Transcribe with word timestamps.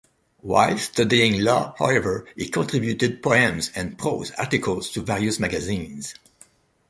While 0.39 0.79
studying 0.79 1.43
law, 1.43 1.75
however, 1.77 2.27
he 2.35 2.49
contributed 2.49 3.21
poems 3.21 3.69
and 3.75 3.99
prose 3.99 4.31
articles 4.31 4.89
to 4.93 5.03
various 5.03 5.37
magazines. 5.39 6.15